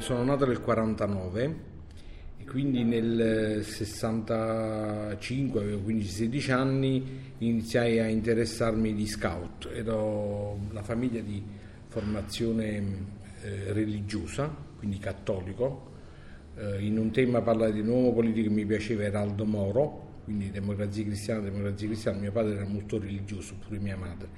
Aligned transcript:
sono 0.00 0.24
nato 0.24 0.46
nel 0.46 0.60
49 0.60 1.70
e 2.38 2.44
quindi 2.44 2.84
nel 2.84 3.64
65, 3.64 5.60
avevo 5.60 5.88
15-16 5.88 6.52
anni, 6.52 7.04
iniziai 7.38 7.98
a 8.00 8.06
interessarmi 8.06 8.94
di 8.94 9.06
scout. 9.06 9.68
Ero 9.72 10.58
la 10.70 10.82
famiglia 10.82 11.20
di 11.20 11.42
formazione 11.88 12.82
eh, 13.42 13.72
religiosa, 13.72 14.54
quindi 14.78 14.98
cattolico. 14.98 15.90
Eh, 16.56 16.84
in 16.84 16.98
un 16.98 17.10
tema 17.10 17.40
parlare 17.42 17.72
di 17.72 17.82
nuovo 17.82 18.12
politico 18.12 18.48
che 18.48 18.54
mi 18.54 18.66
piaceva 18.66 19.04
era 19.04 19.20
Aldo 19.20 19.44
Moro, 19.44 20.10
quindi 20.24 20.50
democrazia 20.50 21.04
cristiana, 21.04 21.40
democrazia 21.40 21.86
cristiana, 21.86 22.18
mio 22.18 22.32
padre 22.32 22.54
era 22.54 22.66
molto 22.66 22.98
religioso, 22.98 23.54
pure 23.64 23.78
mia 23.78 23.96
madre. 23.96 24.28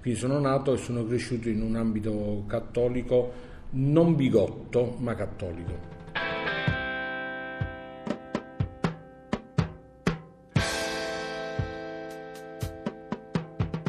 Quindi 0.00 0.18
sono 0.18 0.38
nato 0.38 0.74
e 0.74 0.76
sono 0.78 1.04
cresciuto 1.04 1.48
in 1.48 1.62
un 1.62 1.76
ambito 1.76 2.44
cattolico, 2.46 3.49
non 3.70 4.16
bigotto, 4.16 4.96
ma 4.98 5.14
cattolico. 5.14 5.88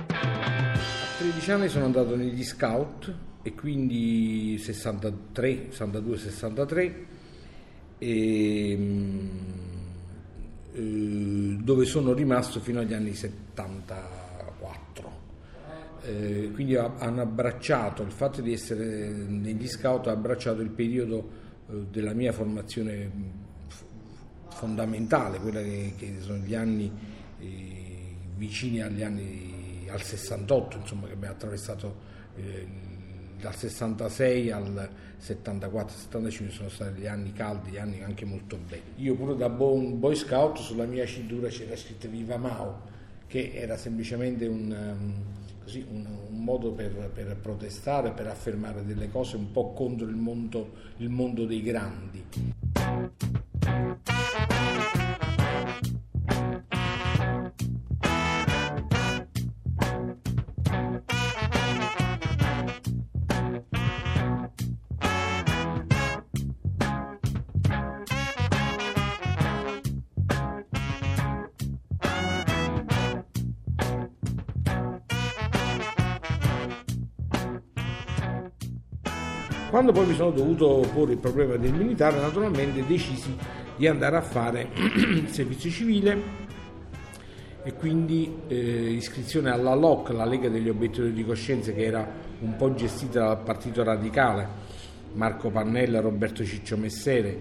A 0.08 0.78
13 1.18 1.52
anni 1.52 1.70
sono 1.70 1.86
andato 1.86 2.16
negli 2.16 2.44
scout 2.44 3.16
e 3.44 3.56
quindi 3.56 4.58
63, 4.60 5.72
62, 5.72 6.18
63 6.18 7.06
e, 7.98 8.78
dove 10.74 11.86
sono 11.86 12.14
rimasto 12.14 12.60
fino 12.60 12.80
agli 12.80 12.94
anni 12.94 13.14
74. 13.14 15.11
Eh, 16.04 16.50
quindi 16.54 16.76
hanno 16.76 17.22
abbracciato 17.22 18.02
il 18.02 18.12
fatto 18.12 18.42
di 18.42 18.54
essere 18.54 19.10
negli 19.10 19.68
scout, 19.68 20.08
ha 20.08 20.12
abbracciato 20.12 20.62
il 20.62 20.70
periodo 20.70 21.30
eh, 21.70 21.86
della 21.92 22.14
mia 22.14 22.32
formazione 22.32 23.10
fondamentale, 24.50 25.40
quella 25.40 25.62
che, 25.62 25.94
che 25.98 26.16
sono 26.20 26.38
gli 26.38 26.56
anni 26.56 26.92
eh, 27.40 28.16
vicini 28.36 28.82
agli 28.82 29.04
anni 29.04 29.88
al 29.90 30.02
68, 30.02 30.78
insomma, 30.78 31.08
che 31.08 31.14
abbiamo 31.14 31.34
attraversato 31.34 31.96
eh, 32.36 32.68
dal 33.40 33.56
66 33.56 34.52
al 34.52 34.90
74-75 35.20 36.50
sono 36.50 36.70
stati 36.70 37.02
gli 37.02 37.08
anni 37.08 37.34
caldi, 37.34 37.72
gli 37.72 37.78
anni 37.78 38.02
anche 38.04 38.26
molto 38.26 38.58
belli. 38.58 38.94
Io 38.98 39.16
pure 39.16 39.36
da 39.36 39.50
buon 39.50 40.00
boy 40.00 40.16
scout 40.16 40.58
sulla 40.58 40.86
mia 40.86 41.06
cintura 41.06 41.48
c'era 41.50 41.76
scritto 41.76 42.08
Viva 42.08 42.38
Mao, 42.38 42.82
che 43.32 43.54
era 43.54 43.78
semplicemente 43.78 44.46
un, 44.46 44.76
um, 44.78 45.64
così, 45.64 45.86
un, 45.90 46.06
un 46.30 46.44
modo 46.44 46.74
per, 46.74 47.10
per, 47.14 47.38
protestare, 47.42 48.12
per 48.12 48.28
affermare 48.28 48.84
delle 48.84 49.10
cose 49.10 49.38
un 49.38 49.54
po' 49.54 49.72
contro 49.72 50.06
il 50.06 50.18
mondo, 50.18 50.74
il 50.98 51.08
mondo 51.08 51.46
dei 51.46 51.62
grandi. 51.62 52.26
Quando 79.72 79.94
poi 79.94 80.06
mi 80.06 80.16
sono 80.16 80.32
dovuto 80.32 80.86
porre 80.94 81.14
il 81.14 81.18
problema 81.18 81.56
del 81.56 81.72
militare, 81.72 82.20
naturalmente 82.20 82.86
decisi 82.86 83.34
di 83.78 83.88
andare 83.88 84.18
a 84.18 84.22
fare 84.22 84.68
il 84.76 85.30
servizio 85.30 85.70
civile 85.70 86.22
e 87.64 87.74
quindi 87.76 88.30
eh, 88.50 88.58
iscrizione 88.58 89.50
alla 89.50 89.74
LOC, 89.74 90.10
la 90.10 90.26
Lega 90.26 90.50
degli 90.50 90.68
Obiettivi 90.68 91.14
di 91.14 91.24
Coscienza, 91.24 91.72
che 91.72 91.86
era 91.86 92.06
un 92.42 92.58
po' 92.58 92.74
gestita 92.74 93.28
dal 93.28 93.44
Partito 93.44 93.82
Radicale, 93.82 94.46
Marco 95.14 95.50
Pannella, 95.50 96.02
Roberto 96.02 96.44
Ciccio 96.44 96.76
Messere 96.76 97.40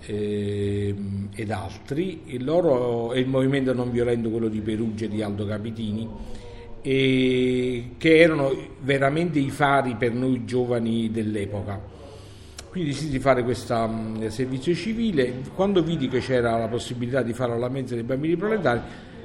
eh, 0.00 0.92
ed 1.32 1.50
altri, 1.52 2.22
e 2.26 2.40
loro 2.40 3.12
e 3.12 3.20
il 3.20 3.28
movimento 3.28 3.72
non 3.72 3.92
violento, 3.92 4.28
quello 4.28 4.48
di 4.48 4.60
Perugia 4.60 5.06
di 5.06 5.22
Aldo 5.22 5.46
Capitini 5.46 6.08
e 6.82 7.90
che 7.98 8.18
erano 8.18 8.52
veramente 8.80 9.38
i 9.38 9.50
fari 9.50 9.96
per 9.96 10.12
noi 10.12 10.44
giovani 10.44 11.10
dell'epoca. 11.10 11.98
Quindi 12.70 12.90
decisi 12.90 13.10
di 13.10 13.18
fare 13.18 13.42
questo 13.42 13.74
um, 13.74 14.28
servizio 14.28 14.74
civile. 14.74 15.42
Quando 15.54 15.82
vidi 15.82 16.08
che 16.08 16.20
c'era 16.20 16.56
la 16.56 16.68
possibilità 16.68 17.20
di 17.22 17.32
fare 17.32 17.58
la 17.58 17.68
mensa 17.68 17.94
dei 17.94 18.04
bambini 18.04 18.36
proletari, 18.36 18.80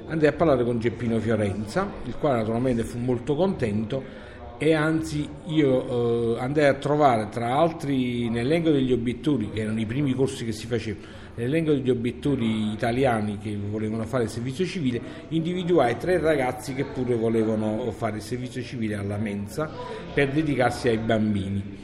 andai 0.07 0.27
a 0.27 0.33
parlare 0.33 0.63
con 0.63 0.79
Geppino 0.79 1.19
Fiorenza, 1.19 1.87
il 2.05 2.15
quale 2.17 2.37
naturalmente 2.37 2.83
fu 2.83 2.97
molto 2.97 3.35
contento 3.35 4.23
e 4.57 4.73
anzi 4.73 5.27
io 5.47 6.37
eh, 6.37 6.39
andai 6.39 6.65
a 6.65 6.73
trovare 6.75 7.27
tra 7.29 7.55
altri 7.55 8.29
nell'elenco 8.29 8.71
degli 8.71 8.93
obiettori, 8.93 9.49
che 9.51 9.61
erano 9.61 9.79
i 9.79 9.85
primi 9.85 10.13
corsi 10.13 10.45
che 10.45 10.51
si 10.51 10.65
facevano, 10.65 11.05
Nell'elenco 11.35 11.73
degli 11.73 11.89
obiettori 11.89 12.71
italiani 12.71 13.37
che 13.37 13.57
volevano 13.57 14.05
fare 14.05 14.23
il 14.23 14.29
servizio 14.29 14.65
civile, 14.65 15.01
individuai 15.29 15.97
tre 15.97 16.17
ragazzi 16.17 16.73
che 16.73 16.85
pure 16.85 17.15
volevano 17.15 17.91
fare 17.91 18.17
il 18.17 18.21
servizio 18.21 18.61
civile 18.61 18.95
alla 18.95 19.17
mensa 19.17 19.69
per 20.13 20.31
dedicarsi 20.31 20.87
ai 20.87 20.97
bambini. 20.97 21.83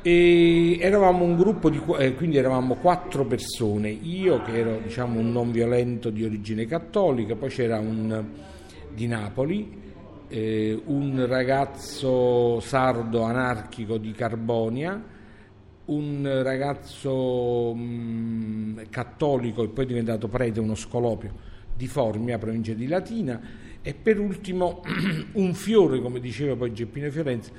E 0.00 0.78
eravamo 0.80 1.24
un 1.24 1.36
gruppo 1.36 1.70
di 1.70 1.80
eh, 1.98 2.14
quindi 2.14 2.38
eravamo 2.38 2.74
quattro 2.76 3.24
persone, 3.24 3.90
io 3.90 4.42
che 4.42 4.58
ero 4.58 4.80
diciamo 4.82 5.20
un 5.20 5.30
non 5.30 5.52
violento 5.52 6.10
di 6.10 6.24
origine 6.24 6.66
cattolica, 6.66 7.36
poi 7.36 7.50
c'era 7.50 7.78
un 7.78 8.24
di 8.94 9.06
Napoli, 9.06 9.80
eh, 10.28 10.80
un 10.86 11.24
ragazzo 11.26 12.60
sardo 12.60 13.22
anarchico 13.22 13.98
di 13.98 14.12
Carbonia, 14.12 15.00
un 15.86 16.40
ragazzo 16.42 17.74
mh, 17.74 17.80
mm, 17.80 18.78
cattolico 18.90 19.64
e 19.64 19.68
poi 19.68 19.86
diventato 19.86 20.28
prete, 20.28 20.60
uno 20.60 20.74
scolopio 20.74 21.50
di 21.74 21.86
Formia, 21.86 22.38
provincia 22.38 22.72
di 22.74 22.86
Latina, 22.86 23.40
e 23.82 23.94
per 23.94 24.20
ultimo 24.20 24.82
un 25.34 25.54
fiore, 25.54 26.00
come 26.00 26.20
diceva 26.20 26.54
poi 26.54 26.72
Geppino 26.72 27.10
Fiorenza, 27.10 27.50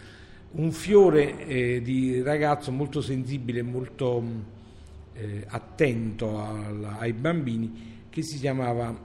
un 0.51 0.72
fiore 0.72 1.45
eh, 1.47 1.81
di 1.81 2.22
ragazzo 2.22 2.72
molto 2.72 3.01
sensibile 3.01 3.59
e 3.59 3.63
molto 3.63 4.22
mm, 4.22 4.40
eh, 5.13 5.45
attento 5.47 6.40
al, 6.40 6.95
ai 7.00 7.13
bambini 7.13 7.91
che 8.09 8.22
si 8.23 8.38
chiamava, 8.38 8.95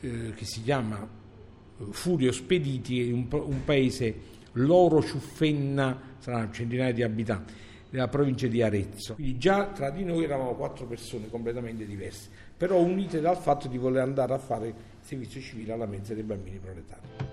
eh, 0.00 0.32
che 0.34 0.44
si 0.44 0.62
chiama 0.62 1.02
eh, 1.02 1.84
Furio 1.90 2.30
Spediti, 2.30 3.10
un, 3.10 3.26
un 3.30 3.64
paese 3.64 4.36
loro 4.52 5.02
ciuffenna, 5.02 6.16
saranno 6.18 6.52
centinaia 6.52 6.92
di 6.92 7.02
abitanti 7.02 7.66
nella 7.90 8.08
provincia 8.08 8.46
di 8.46 8.62
Arezzo. 8.62 9.14
Quindi 9.14 9.38
già 9.38 9.66
tra 9.66 9.90
di 9.90 10.04
noi 10.04 10.24
eravamo 10.24 10.54
quattro 10.54 10.86
persone 10.86 11.28
completamente 11.28 11.86
diverse, 11.86 12.28
però 12.56 12.78
unite 12.78 13.20
dal 13.20 13.36
fatto 13.36 13.68
di 13.68 13.78
voler 13.78 14.02
andare 14.02 14.34
a 14.34 14.38
fare 14.38 14.74
servizio 15.00 15.40
civile 15.40 15.72
alla 15.72 15.86
mensa 15.86 16.14
dei 16.14 16.22
bambini 16.22 16.58
proletari. 16.58 17.27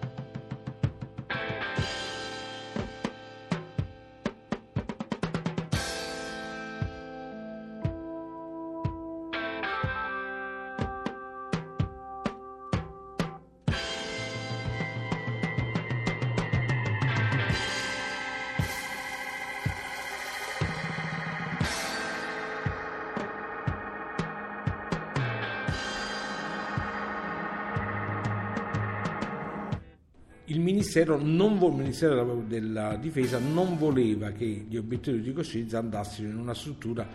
Ministero, 30.86 31.18
vo- 31.18 31.70
il 31.70 31.74
Ministero, 31.74 32.44
della 32.48 32.96
Difesa 32.98 33.40
non 33.40 33.76
voleva 33.76 34.32
che 34.32 34.46
gli 34.46 34.78
obiettivi 34.78 35.22
di 35.22 35.34
coscienza 35.34 35.80
andassero 35.80 36.28
in 36.28 36.38
una 36.38 36.54
struttura 36.54 37.08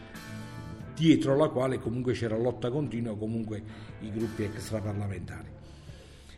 dietro 0.96 1.36
la 1.36 1.48
quale 1.48 1.78
comunque 1.78 2.12
c'era 2.12 2.36
lotta 2.36 2.68
continua, 2.68 3.16
comunque 3.16 3.62
i 4.00 4.10
gruppi 4.10 4.42
extraparlamentari. 4.42 5.48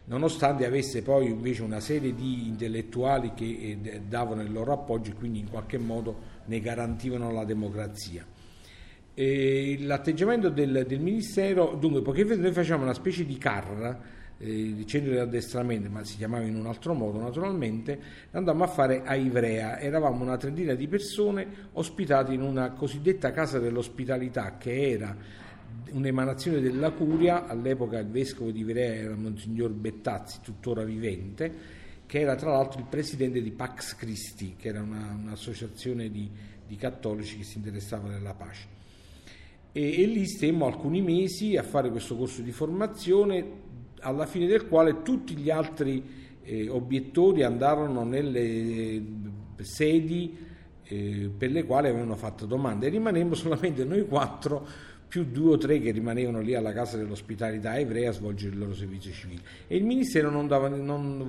Nonostante 0.05 0.67
avesse 0.67 1.03
poi 1.03 1.31
invece 1.31 1.63
una 1.63 1.81
serie 1.81 2.15
di 2.15 2.47
intellettuali 2.47 3.33
che 3.35 3.79
eh, 3.83 4.01
davano 4.07 4.43
il 4.43 4.53
loro 4.53 4.73
appoggio 4.73 5.13
e 5.13 5.15
quindi 5.15 5.39
in 5.39 5.49
qualche 5.49 5.79
modo 5.79 6.41
ne 6.45 6.61
garantivano 6.61 7.33
la 7.33 7.45
democrazia. 7.45 8.27
E 9.15 9.79
l'atteggiamento 9.81 10.51
del, 10.51 10.85
del 10.87 11.01
Ministero, 11.01 11.77
dunque, 11.81 12.03
poiché 12.03 12.25
noi 12.25 12.53
facciamo 12.53 12.83
una 12.83 12.95
specie 12.95 13.25
di 13.25 13.39
carra 13.39 14.21
il 14.45 14.85
centro 14.87 15.13
di 15.13 15.19
addestramento, 15.19 15.89
ma 15.89 16.03
si 16.05 16.17
chiamava 16.17 16.45
in 16.45 16.57
un 16.57 16.67
altro 16.67 16.95
modo 16.95 17.19
naturalmente, 17.21 17.99
andammo 18.33 18.65
a 18.65 18.69
fare 18.69 19.03
a 19.05 19.15
Ivrea. 19.15 19.79
Eravamo 19.79 20.23
una 20.23 20.37
trentina 20.37 20.75
di 20.75 20.89
persone 20.89 21.47
ospitate 21.73 22.33
in 22.33 22.43
una 22.43 22.73
cosiddetta 22.73 23.31
casa 23.31 23.59
dell'ospitalità 23.59 24.57
che 24.59 24.91
era 24.91 25.17
un'emanazione 25.93 26.61
della 26.61 26.91
curia, 26.91 27.47
all'epoca 27.47 27.99
il 27.99 28.09
vescovo 28.09 28.51
di 28.51 28.61
Ivrea 28.61 28.95
era 28.95 29.15
Monsignor 29.15 29.71
Bettazzi, 29.71 30.39
tuttora 30.43 30.85
vivente, 30.85 31.81
che 32.07 32.21
era 32.21 32.35
tra 32.35 32.51
l'altro 32.51 32.81
il 32.81 32.87
presidente 32.87 33.41
di 33.41 33.51
Pax 33.51 33.97
Christi, 33.97 34.57
che 34.59 34.69
era 34.69 34.81
una, 34.83 35.17
un'associazione 35.19 36.11
di, 36.11 36.29
di, 36.67 36.77
cattolici 36.77 37.39
che 37.39 37.45
si 37.45 37.59
interessava 37.59 38.09
della 38.09 38.35
pace. 38.35 38.67
E, 39.73 40.03
e 40.03 40.07
lì 40.07 40.27
stemmo 40.27 40.67
alcuni 40.67 41.01
mesi 41.01 41.57
a 41.57 41.63
fare 41.63 41.91
questo 41.91 42.17
corso 42.17 42.43
di 42.43 42.53
formazione, 42.53 43.71
alla 44.03 44.27
fine 44.27 44.47
del 44.47 44.67
quale 44.69 45.03
tutti 45.03 45.35
gli 45.35 45.51
altri 45.51 46.03
eh, 46.43 46.69
obiettori 46.69 47.43
andarono 47.43 48.05
nelle 48.05 48.41
eh, 48.41 49.05
sedi 49.61 50.37
eh, 50.85 51.31
per 51.37 51.51
le 51.51 51.65
quali 51.65 51.89
avevano 51.89 52.17
fatto 52.17 52.45
domande 52.47 52.87
e 52.87 52.91
rimanemmo 52.91 53.35
solamente 53.35 53.85
noi 53.85 54.07
quattro 54.07 54.67
più 55.07 55.25
due 55.27 55.53
o 55.53 55.59
tre 55.59 55.79
che 55.79 55.91
rimanevano 55.91 56.41
lì 56.41 56.55
alla 56.55 56.73
casa 56.73 56.97
dell'ospitalità 56.97 57.79
ebrea 57.79 58.11
a 58.11 58.13
svolgere 58.13 58.55
il 58.55 58.59
loro 58.59 58.75
servizio 58.75 59.13
civile 59.13 59.43
e 59.67 59.77
il 59.77 59.85
ministero 59.85 60.31
non, 60.31 60.47
dava, 60.47 60.69
non 60.69 61.29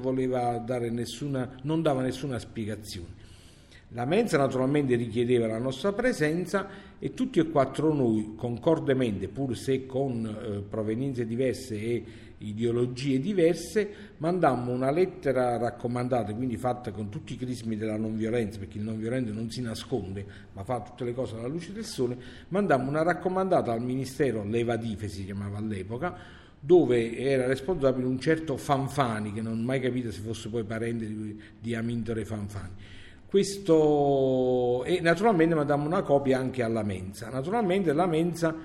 dare 0.66 0.90
nessuna, 0.90 1.58
non 1.64 1.82
dava 1.82 2.02
nessuna 2.02 2.40
spiegazione. 2.40 3.32
La 3.96 4.06
mensa 4.06 4.38
naturalmente 4.38 4.96
richiedeva 4.96 5.46
la 5.46 5.60
nostra 5.60 5.94
presenza 5.94 6.68
e 6.98 7.14
tutti 7.14 7.40
e 7.40 7.50
quattro 7.50 7.94
noi, 7.94 8.34
concordemente, 8.36 9.28
pur 9.28 9.56
se 9.56 9.86
con 9.86 10.26
eh, 10.26 10.62
provenienze 10.68 11.28
diverse 11.28 11.80
e 11.80 12.04
ideologie 12.40 13.20
diverse, 13.20 13.88
mandammo 14.18 14.72
una 14.72 14.90
lettera 14.90 15.58
raccomandata, 15.58 16.34
quindi 16.34 16.58
fatta 16.58 16.92
con 16.92 17.10
tutti 17.10 17.34
i 17.34 17.38
crismi 17.38 17.78
della 17.78 17.96
non 17.96 18.18
violenza, 18.18 18.58
perché 18.58 18.80
il 18.80 18.84
non 18.84 18.98
violento 18.98 19.32
non 19.32 19.52
si 19.52 19.62
nasconde, 19.62 20.26
ma 20.54 20.64
fa 20.64 20.82
tutte 20.82 21.06
le 21.06 21.14
cose 21.14 21.36
alla 21.36 21.48
luce 21.48 21.72
del 21.72 21.86
sole, 21.86 22.18
mandammo 22.48 22.90
una 22.90 23.04
raccomandata 23.04 23.72
al 23.72 23.82
Ministero 23.82 24.44
Levadife, 24.44 25.08
si 25.08 25.24
chiamava 25.24 25.60
all'epoca, 25.60 26.18
dove 26.60 27.16
era 27.16 27.46
responsabile 27.46 28.08
un 28.08 28.20
certo 28.20 28.58
Fanfani, 28.58 29.34
che 29.34 29.42
non 29.42 29.60
ho 29.60 29.62
mai 29.62 29.80
capito 29.80 30.12
se 30.12 30.22
fosse 30.22 30.50
poi 30.50 30.64
parente 30.64 31.06
di, 31.06 31.40
di 31.60 31.76
Amintore 31.76 32.26
Fanfani. 32.26 33.02
Questo, 33.34 34.84
e 34.84 35.02
naturalmente 35.02 35.56
mandammo 35.56 35.88
una 35.88 36.04
copia 36.04 36.38
anche 36.38 36.62
alla 36.62 36.84
Mensa. 36.84 37.32
Naturalmente 37.32 37.92
la 37.92 38.06
Mensa 38.06 38.56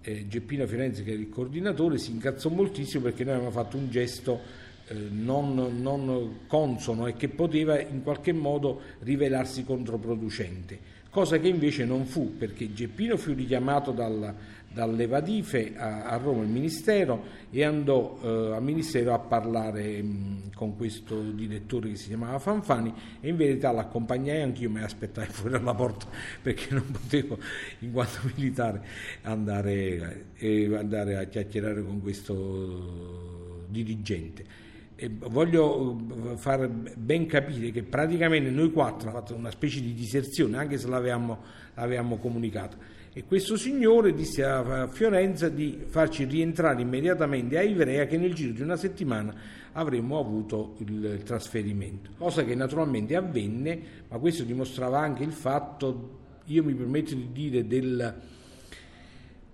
eh, 0.00 0.28
Geppino 0.28 0.68
Firenze, 0.68 1.02
che 1.02 1.10
era 1.10 1.20
il 1.20 1.28
coordinatore, 1.28 1.98
si 1.98 2.12
incazzò 2.12 2.48
moltissimo 2.48 3.02
perché 3.02 3.24
noi 3.24 3.34
avevamo 3.34 3.52
fatto 3.52 3.76
un 3.76 3.90
gesto 3.90 4.38
eh, 4.86 4.94
non, 5.10 5.80
non, 5.80 6.42
consono 6.46 7.08
e 7.08 7.14
che 7.14 7.28
poteva 7.28 7.80
in 7.80 8.04
qualche 8.04 8.32
modo 8.32 8.82
rivelarsi 9.00 9.64
controproducente, 9.64 10.78
cosa 11.10 11.40
che 11.40 11.48
invece 11.48 11.84
non 11.84 12.06
fu 12.06 12.36
perché 12.38 12.72
Geppino 12.72 13.16
fu 13.16 13.32
richiamato 13.32 13.90
dal, 13.90 14.32
dall'Evadife 14.72 15.72
a, 15.76 16.04
a, 16.04 16.16
Roma 16.18 16.44
il 16.44 16.50
Ministero 16.50 17.24
e 17.50 17.64
andò 17.64 18.16
eh, 18.22 18.54
al 18.54 18.62
Ministero 18.62 19.12
a 19.12 19.18
parlare 19.18 20.00
mh, 20.00 20.43
con 20.54 20.76
questo 20.76 21.20
direttore 21.20 21.90
che 21.90 21.96
si 21.96 22.08
chiamava 22.08 22.38
Fanfani 22.38 22.92
e 23.20 23.28
in 23.28 23.36
verità 23.36 23.72
l'accompagnai 23.72 24.42
anch'io 24.42 24.70
mi 24.70 24.82
aspettai 24.82 25.26
fuori 25.30 25.56
alla 25.56 25.74
porta 25.74 26.06
perché 26.40 26.72
non 26.72 26.90
potevo 26.90 27.38
in 27.80 27.92
quanto 27.92 28.20
militare 28.34 28.82
andare, 29.22 30.26
eh, 30.36 30.74
andare 30.76 31.16
a 31.16 31.24
chiacchierare 31.24 31.82
con 31.82 32.00
questo 32.00 33.64
dirigente. 33.68 34.63
E 34.96 35.10
voglio 35.10 35.98
eh, 36.32 36.36
far 36.36 36.68
ben 36.68 37.26
capire 37.26 37.70
che 37.70 37.82
praticamente 37.82 38.50
noi 38.50 38.70
quattro 38.70 39.08
abbiamo 39.08 39.18
fatto 39.26 39.34
una 39.34 39.50
specie 39.50 39.80
di 39.80 39.92
diserzione 39.92 40.56
anche 40.56 40.78
se 40.78 40.88
l'avevamo, 40.88 41.38
l'avevamo 41.74 42.16
comunicato. 42.18 42.76
E 43.12 43.24
questo 43.24 43.56
signore 43.56 44.12
disse 44.12 44.44
a 44.44 44.88
Fiorenza 44.88 45.48
di 45.48 45.84
farci 45.86 46.24
rientrare 46.24 46.82
immediatamente 46.82 47.56
a 47.56 47.62
Ivrea 47.62 48.06
che 48.06 48.18
nel 48.18 48.34
giro 48.34 48.52
di 48.52 48.60
una 48.60 48.76
settimana 48.76 49.32
avremmo 49.72 50.18
avuto 50.18 50.74
il 50.78 51.22
trasferimento, 51.24 52.10
cosa 52.18 52.44
che 52.44 52.56
naturalmente 52.56 53.14
avvenne, 53.14 53.80
ma 54.08 54.18
questo 54.18 54.42
dimostrava 54.42 54.98
anche 54.98 55.22
il 55.22 55.32
fatto, 55.32 56.18
io 56.46 56.64
mi 56.64 56.74
permetto 56.74 57.14
di 57.14 57.28
dire, 57.32 57.66
del, 57.66 58.14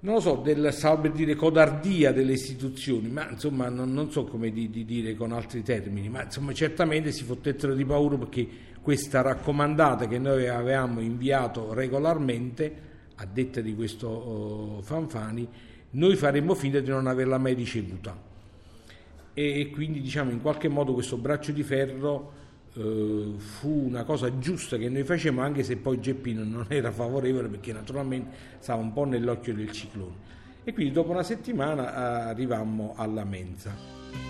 non 0.03 0.15
lo 0.15 0.21
so, 0.21 0.37
del 0.37 0.73
salve 0.73 1.13
dire 1.13 1.35
codardia 1.35 2.13
delle 2.13 2.33
istituzioni, 2.33 3.09
ma 3.09 3.29
insomma 3.29 3.69
non, 3.69 3.93
non 3.93 4.11
so 4.11 4.25
come 4.25 4.51
di, 4.51 4.71
di, 4.71 4.87
dire 4.87 5.15
con 5.15 5.33
altri 5.33 5.63
termini, 5.63 6.09
ma 6.09 6.23
insomma 6.23 6.55
certamente 6.55 7.13
si 7.13 7.23
fottettero 7.23 7.75
di 7.75 7.85
paura 7.85 8.17
perché 8.17 8.49
questa 8.81 9.21
raccomandata 9.21 10.09
che 10.09 10.19
noi 10.19 10.49
avevamo 10.49 11.01
inviato 11.01 11.75
regolarmente 11.75 12.89
a 13.17 13.27
detta 13.27 13.61
di 13.61 13.75
questo 13.75 14.09
oh, 14.09 14.81
Fanfani, 14.81 15.47
noi 15.91 16.17
faremmo 16.17 16.55
finta 16.55 16.81
di 16.81 16.89
non 16.89 17.07
averla 17.07 17.37
mai 17.37 17.53
ricevuta. 17.53 18.17
E, 19.35 19.61
e 19.61 19.71
quindi 19.71 20.01
diciamo 20.01 20.31
in 20.31 20.41
qualche 20.41 20.69
modo 20.69 20.95
questo 20.95 21.19
braccio 21.19 21.53
di 21.53 21.63
ferro 21.63 22.33
eh, 22.75 23.35
fu 23.37 23.87
una 23.87 24.05
cosa 24.05 24.39
giusta 24.39 24.77
che 24.77 24.89
noi 24.89 25.05
facemmo 25.05 25.41
anche 25.41 25.63
se 25.63 25.77
poi 25.77 26.01
Geppino 26.01 26.45
non 26.45 26.67
era 26.71 26.91
favorevole 26.91 27.49
perché 27.49 27.73
naturalmente 27.73 28.37
stava 28.59 28.81
un 28.81 28.93
po' 28.93 29.05
nell'occhio 29.05 29.55
del 29.55 29.71
ciclone. 29.73 30.29
E 30.63 30.73
quindi 30.73 30.93
dopo 30.93 31.11
una 31.11 31.23
settimana 31.23 32.27
arrivammo 32.27 32.95
alla 32.97 33.25
mensa. 33.25 34.30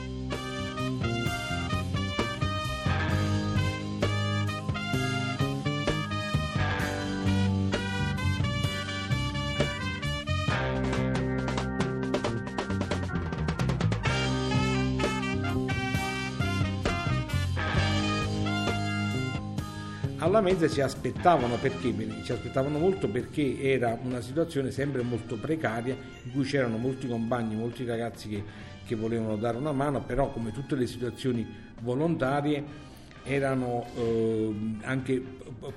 Alla 20.20 20.42
mensa 20.42 20.68
ci 20.68 20.82
aspettavano 20.82 21.56
perché? 21.56 21.94
Ci 22.22 22.32
aspettavano 22.32 22.78
molto 22.78 23.08
perché 23.08 23.58
era 23.60 23.98
una 24.02 24.20
situazione 24.20 24.70
sempre 24.70 25.02
molto 25.02 25.36
precaria 25.36 25.96
in 26.24 26.32
cui 26.32 26.44
c'erano 26.44 26.76
molti 26.76 27.08
compagni, 27.08 27.54
molti 27.54 27.86
ragazzi 27.86 28.28
che, 28.28 28.44
che 28.84 28.94
volevano 28.96 29.36
dare 29.36 29.56
una 29.56 29.72
mano, 29.72 30.02
però 30.02 30.30
come 30.30 30.52
tutte 30.52 30.76
le 30.76 30.86
situazioni 30.86 31.46
volontarie 31.80 32.88
erano 33.22 33.86
eh, 33.96 34.54
anche 34.82 35.22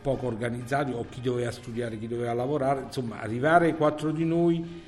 poco 0.01 0.27
organizzati 0.27 0.91
o 0.91 1.05
chi 1.09 1.21
doveva 1.21 1.51
studiare, 1.51 1.97
chi 1.97 2.07
doveva 2.07 2.33
lavorare, 2.33 2.81
insomma 2.81 3.21
arrivare 3.21 3.67
ai 3.67 3.75
quattro 3.75 4.11
di 4.11 4.25
noi 4.25 4.81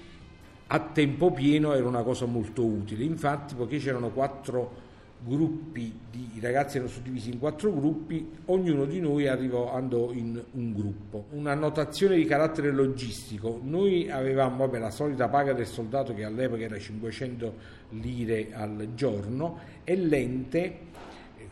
a 0.68 0.80
tempo 0.80 1.32
pieno 1.32 1.74
era 1.74 1.88
una 1.88 2.02
cosa 2.02 2.26
molto 2.26 2.66
utile, 2.66 3.06
infatti 3.06 3.56
poiché 3.56 3.78
c'erano 3.78 4.10
quattro 4.10 4.84
gruppi 5.26 6.00
di 6.12 6.26
i 6.36 6.42
ragazzi 6.42 6.76
erano 6.78 6.92
suddivisi 6.92 7.32
in 7.32 7.40
quattro 7.40 7.74
gruppi, 7.74 8.30
ognuno 8.46 8.84
di 8.84 9.00
noi 9.00 9.26
arrivò, 9.28 9.74
andò 9.74 10.12
in 10.12 10.42
un 10.52 10.74
gruppo. 10.74 11.28
Una 11.30 11.54
notazione 11.54 12.18
di 12.18 12.26
carattere 12.26 12.72
logistico, 12.72 13.62
noi 13.64 14.10
avevamo 14.12 14.58
vabbè, 14.58 14.80
la 14.80 14.92
solita 14.92 15.30
paga 15.30 15.54
del 15.54 15.66
soldato 15.66 16.14
che 16.14 16.26
all'epoca 16.26 16.64
era 16.64 16.78
500 16.78 17.54
lire 17.92 18.50
al 18.52 18.90
giorno 18.96 19.60
e 19.86 19.96
l'ente, 19.96 20.78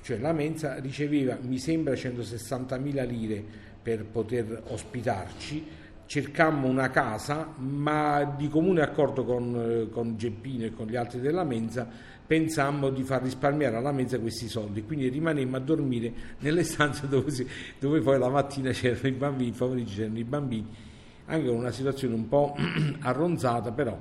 cioè 0.01 0.17
la 0.17 0.33
mensa, 0.33 0.79
riceveva 0.79 1.37
mi 1.41 1.57
sembra 1.57 1.93
160.000 1.93 3.07
lire 3.07 3.43
per 3.81 4.03
poter 4.03 4.63
ospitarci, 4.67 5.65
cercammo 6.13 6.67
una 6.67 6.91
casa, 6.91 7.55
ma 7.57 8.35
di 8.37 8.47
comune 8.47 8.83
accordo 8.83 9.25
con, 9.25 9.89
con 9.91 10.15
Geppino 10.15 10.65
e 10.65 10.71
con 10.71 10.85
gli 10.85 10.95
altri 10.95 11.19
della 11.19 11.43
mensa 11.43 11.89
pensammo 12.27 12.91
di 12.91 13.01
far 13.01 13.23
risparmiare 13.23 13.77
alla 13.77 13.91
mezza 13.91 14.19
questi 14.19 14.47
soldi, 14.47 14.83
quindi 14.83 15.09
rimanemmo 15.09 15.55
a 15.57 15.59
dormire 15.59 16.13
nelle 16.41 16.63
stanze 16.65 17.07
dove, 17.07 17.31
si, 17.31 17.47
dove 17.79 17.99
poi 18.01 18.19
la 18.19 18.29
mattina 18.29 18.69
c'erano 18.69 19.07
i 19.07 19.11
bambini, 19.11 19.49
il 19.49 19.55
pomeriggio 19.55 19.95
c'erano 19.95 20.19
i 20.19 20.23
bambini, 20.23 20.67
anche 21.25 21.47
con 21.47 21.55
una 21.55 21.71
situazione 21.71 22.13
un 22.13 22.27
po' 22.27 22.55
arronzata, 23.01 23.71
però 23.71 23.99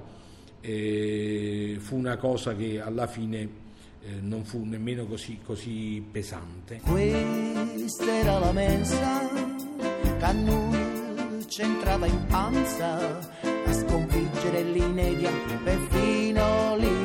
eh, 0.60 1.76
fu 1.78 1.96
una 1.96 2.18
cosa 2.18 2.54
che 2.54 2.78
alla 2.78 3.06
fine 3.06 3.40
eh, 4.02 4.20
non 4.20 4.44
fu 4.44 4.62
nemmeno 4.64 5.06
così, 5.06 5.38
così 5.42 6.04
pesante. 6.10 6.82
Questa 6.84 8.04
era 8.04 8.38
la 8.38 8.52
mensa 8.52 9.30
che 9.78 10.24
a 10.24 10.32
noi 10.32 10.81
c'entrava 11.54 12.06
in 12.06 12.24
panza 12.28 12.96
a 13.66 13.72
sconfiggere 13.74 14.62
l'inedia 14.62 15.30
perfino 15.62 16.76
lì 16.76 17.01